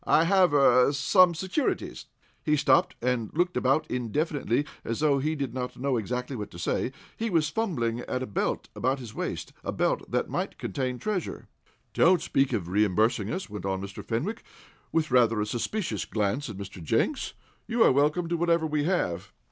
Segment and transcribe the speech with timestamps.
[0.07, 2.07] "I have er some securities"
[2.43, 6.57] He stopped and looked about indefinitely, as though he did not know exactly what to
[6.57, 10.57] say, and he was fumbling at a belt about his waist; a belt that might
[10.57, 11.49] contain treasure.
[11.93, 14.03] "Don't speak of reimbursing us," went on Mr.
[14.03, 14.41] Fenwick,
[14.91, 16.81] with rather a suspicious glance at Mr.
[16.83, 17.33] Jenks.
[17.67, 19.31] "You are welcome to whatever we have."